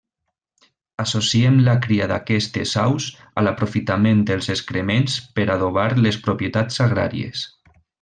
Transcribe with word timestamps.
Associem 1.03 1.59
la 1.67 1.75
cria 1.83 2.07
d'aquestes 2.13 2.73
aus 2.85 3.11
a 3.41 3.45
l'aprofitament 3.49 4.27
dels 4.33 4.53
excrements 4.57 5.23
per 5.39 5.49
adobar 5.59 5.89
les 6.09 6.23
propietats 6.29 6.87
agràries. 6.91 7.51